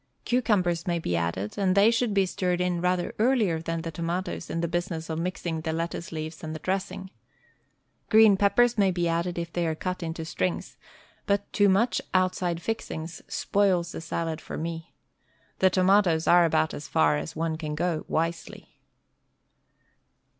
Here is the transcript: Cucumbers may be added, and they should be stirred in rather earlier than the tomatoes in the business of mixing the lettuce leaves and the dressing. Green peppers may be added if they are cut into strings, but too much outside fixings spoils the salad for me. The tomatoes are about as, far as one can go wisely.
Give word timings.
Cucumbers 0.25 0.87
may 0.87 0.97
be 0.97 1.15
added, 1.15 1.59
and 1.59 1.75
they 1.75 1.91
should 1.91 2.11
be 2.11 2.25
stirred 2.25 2.59
in 2.59 2.81
rather 2.81 3.13
earlier 3.19 3.61
than 3.61 3.83
the 3.83 3.91
tomatoes 3.91 4.49
in 4.49 4.61
the 4.61 4.67
business 4.67 5.11
of 5.11 5.19
mixing 5.19 5.61
the 5.61 5.71
lettuce 5.71 6.11
leaves 6.11 6.43
and 6.43 6.55
the 6.55 6.59
dressing. 6.59 7.11
Green 8.09 8.35
peppers 8.35 8.79
may 8.79 8.89
be 8.89 9.07
added 9.07 9.37
if 9.37 9.53
they 9.53 9.67
are 9.67 9.75
cut 9.75 10.01
into 10.01 10.25
strings, 10.25 10.75
but 11.27 11.53
too 11.53 11.69
much 11.69 12.01
outside 12.15 12.63
fixings 12.63 13.21
spoils 13.27 13.91
the 13.91 14.01
salad 14.01 14.41
for 14.41 14.57
me. 14.57 14.95
The 15.59 15.69
tomatoes 15.69 16.25
are 16.25 16.45
about 16.45 16.73
as, 16.73 16.87
far 16.87 17.15
as 17.15 17.35
one 17.35 17.55
can 17.55 17.75
go 17.75 18.03
wisely. 18.07 18.79